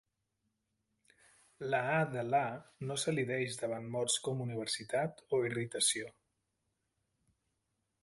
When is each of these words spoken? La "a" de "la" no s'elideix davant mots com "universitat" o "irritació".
La 1.73 1.81
"a" 1.97 1.99
de 2.15 2.23
"la" 2.29 2.41
no 2.91 2.97
s'elideix 3.03 3.61
davant 3.67 3.87
mots 3.99 4.19
com 4.27 4.43
"universitat" 4.49 5.25
o 5.41 5.45
"irritació". 5.51 6.15